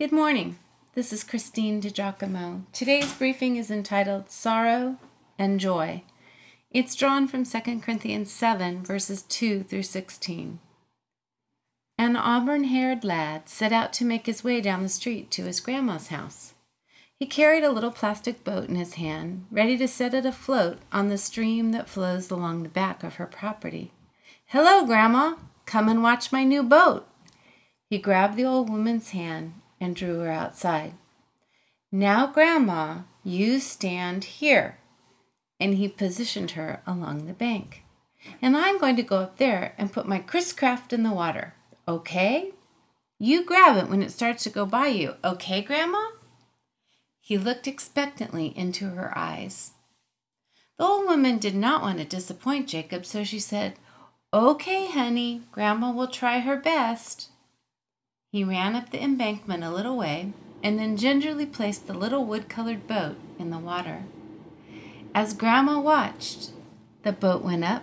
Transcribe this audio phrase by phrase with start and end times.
[0.00, 0.58] Good morning.
[0.94, 2.62] This is Christine DiGiacomo.
[2.72, 4.96] Today's briefing is entitled Sorrow
[5.38, 6.04] and Joy.
[6.70, 10.58] It's drawn from 2 Corinthians 7, verses 2 through 16.
[11.98, 15.60] An auburn haired lad set out to make his way down the street to his
[15.60, 16.54] grandma's house.
[17.18, 21.08] He carried a little plastic boat in his hand, ready to set it afloat on
[21.08, 23.90] the stream that flows along the back of her property.
[24.46, 25.34] Hello, Grandma!
[25.66, 27.06] Come and watch my new boat!
[27.90, 30.94] He grabbed the old woman's hand and drew her outside.
[31.90, 34.78] Now, Grandma, you stand here.
[35.58, 37.82] And he positioned her along the bank.
[38.40, 41.54] And I'm going to go up there and put my Chris Craft in the water.
[41.88, 42.52] Okay?
[43.18, 45.14] You grab it when it starts to go by you.
[45.24, 46.02] Okay, Grandma?
[47.20, 49.72] He looked expectantly into her eyes.
[50.78, 53.74] The old woman did not want to disappoint Jacob, so she said,
[54.32, 57.29] Okay, honey, Grandma will try her best.
[58.32, 62.48] He ran up the embankment a little way and then gingerly placed the little wood
[62.48, 64.04] colored boat in the water.
[65.14, 66.50] As Grandma watched,
[67.02, 67.82] the boat went up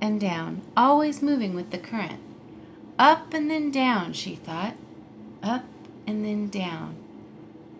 [0.00, 2.20] and down, always moving with the current.
[2.98, 4.74] Up and then down, she thought.
[5.42, 5.64] Up
[6.06, 6.96] and then down.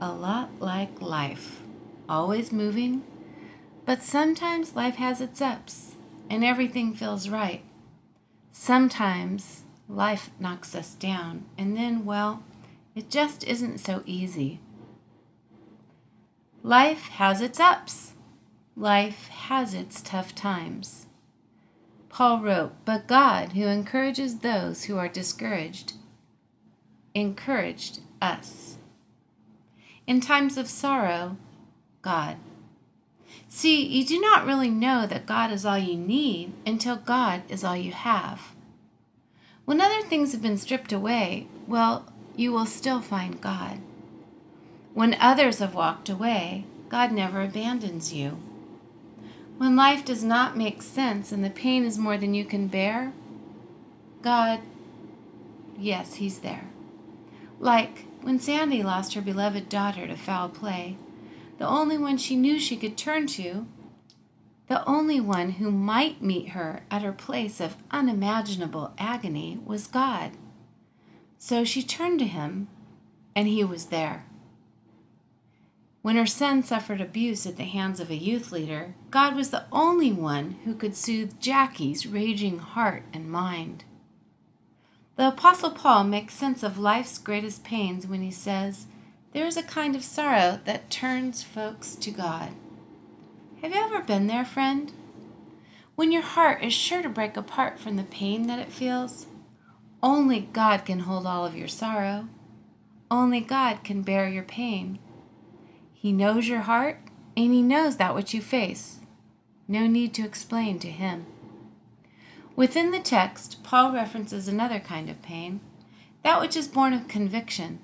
[0.01, 1.63] A lot like life,
[2.09, 3.03] always moving,
[3.85, 5.97] but sometimes life has its ups
[6.31, 7.63] and everything feels right.
[8.53, 12.43] Sometimes life knocks us down, and then, well,
[12.95, 14.61] it just isn't so easy.
[16.63, 18.13] Life has its ups.
[18.77, 21.07] Life has its tough times.
[22.09, 25.95] Paul wrote, But God, who encourages those who are discouraged,
[27.15, 28.77] encouraged us.
[30.07, 31.37] In times of sorrow,
[32.03, 32.37] God.
[33.49, 37.65] See, you do not really know that God is all you need until God is
[37.65, 38.55] all you have.
[39.69, 43.81] When other things have been stripped away, well, you will still find God.
[44.95, 48.39] When others have walked away, God never abandons you.
[49.59, 53.13] When life does not make sense and the pain is more than you can bear,
[54.23, 54.61] God,
[55.79, 56.71] yes, He's there.
[57.61, 60.97] Like when Sandy lost her beloved daughter to foul play,
[61.59, 63.67] the only one she knew she could turn to
[64.69, 70.33] the only one who might meet her at her place of unimaginable agony was God.
[71.39, 72.69] So she turned to him,
[73.35, 74.27] and he was there.
[76.03, 79.65] When her son suffered abuse at the hands of a youth leader, God was the
[79.73, 83.85] only one who could soothe Jackie's raging heart and mind.
[85.17, 88.87] The Apostle Paul makes sense of life's greatest pains when he says,
[89.33, 92.53] There is a kind of sorrow that turns folks to God.
[93.63, 94.93] Have you ever been there, friend?
[95.97, 99.27] When your heart is sure to break apart from the pain that it feels?
[100.01, 102.29] Only God can hold all of your sorrow.
[103.11, 105.01] Only God can bear your pain.
[105.93, 107.01] He knows your heart,
[107.37, 109.01] and He knows that which you face.
[109.67, 111.27] No need to explain to Him.
[112.55, 115.59] Within the text, Paul references another kind of pain,
[116.23, 117.81] that which is born of conviction,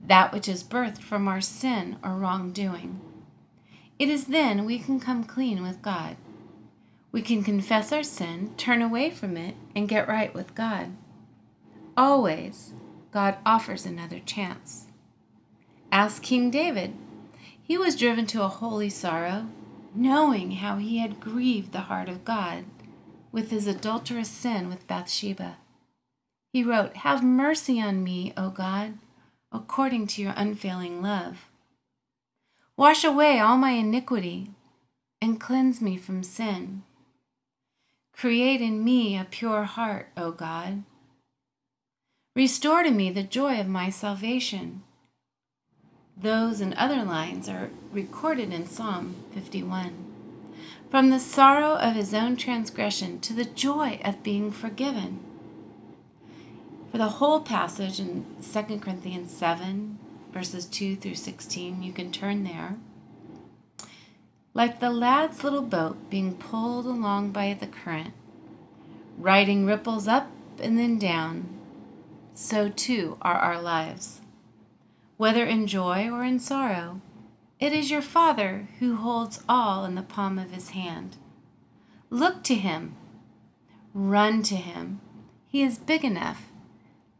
[0.00, 3.00] that which is birthed from our sin or wrongdoing.
[4.02, 6.16] It is then we can come clean with God.
[7.12, 10.96] We can confess our sin, turn away from it, and get right with God.
[11.96, 12.72] Always,
[13.12, 14.88] God offers another chance.
[15.92, 16.94] Ask King David.
[17.62, 19.46] He was driven to a holy sorrow,
[19.94, 22.64] knowing how he had grieved the heart of God
[23.30, 25.58] with his adulterous sin with Bathsheba.
[26.52, 28.94] He wrote, Have mercy on me, O God,
[29.52, 31.51] according to your unfailing love.
[32.76, 34.50] Wash away all my iniquity
[35.20, 36.82] and cleanse me from sin.
[38.12, 40.84] Create in me a pure heart, O God.
[42.34, 44.82] Restore to me the joy of my salvation.
[46.16, 49.92] Those and other lines are recorded in Psalm 51.
[50.90, 55.20] From the sorrow of his own transgression to the joy of being forgiven.
[56.90, 59.98] For the whole passage in 2 Corinthians 7,
[60.32, 61.82] verses 2 through 16.
[61.82, 62.76] You can turn there.
[64.54, 68.12] Like the lad's little boat being pulled along by the current,
[69.16, 71.48] riding ripples up and then down,
[72.34, 74.20] so too are our lives.
[75.16, 77.00] Whether in joy or in sorrow,
[77.60, 81.16] it is your Father who holds all in the palm of his hand.
[82.10, 82.96] Look to him.
[83.94, 85.00] Run to him.
[85.46, 86.50] He is big enough.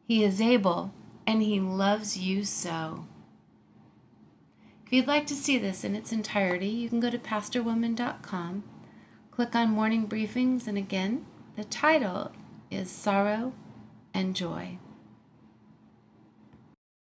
[0.06, 0.92] He is able
[1.26, 3.06] and He loves you so.
[4.86, 8.64] If you'd like to see this in its entirety, you can go to pastorwoman.com,
[9.30, 11.24] click on Morning Briefings, and again,
[11.56, 12.32] the title
[12.70, 13.54] is Sorrow
[14.12, 14.78] and Joy.